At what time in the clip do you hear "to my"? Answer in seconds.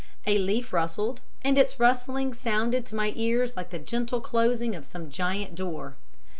2.87-3.13